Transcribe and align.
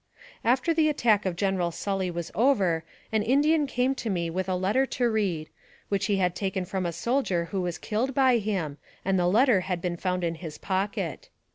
After 0.43 0.73
the 0.73 0.89
attack 0.89 1.27
of 1.27 1.35
General 1.35 1.69
Sully 1.69 2.09
was 2.09 2.31
over 2.33 2.83
an 3.11 3.21
In 3.21 3.41
dian 3.41 3.67
came 3.67 3.93
to 3.93 4.09
me 4.09 4.31
with 4.31 4.49
a 4.49 4.55
letter 4.55 4.87
to 4.87 5.07
read, 5.07 5.47
which 5.89 6.07
he 6.07 6.15
had 6.15 6.33
taken 6.35 6.65
from 6.65 6.87
a 6.87 6.91
soldier 6.91 7.45
who 7.51 7.61
was 7.61 7.77
killed 7.77 8.15
by 8.15 8.39
him, 8.39 8.79
and 9.05 9.19
the 9.19 9.21
AMONG 9.21 9.33
THE 9.33 9.33
SIOUX 9.33 9.33
INDIANS. 9.33 9.33
105 9.33 9.33
letter 9.47 9.59
had 9.61 9.81
been 9.81 9.97
found 9.97 10.23
in 10.23 10.35
his 10.41 10.57
pocket. 10.57 11.29